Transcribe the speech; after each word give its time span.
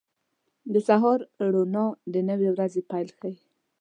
•د 0.73 0.75
سهار 0.87 1.19
روڼا 1.53 1.85
د 2.13 2.15
نوې 2.29 2.49
ورځې 2.53 2.81
پیل 2.91 3.07
ښيي. 3.17 3.33